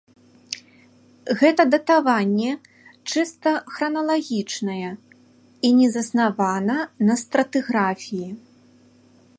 Гэта 1.41 1.65
датаванне 1.73 2.51
чыста 3.11 3.53
храналагічнае 3.75 4.91
і 5.69 5.73
не 5.81 5.87
заснавана 5.97 6.79
на 7.11 7.21
стратыграфіі. 7.27 8.27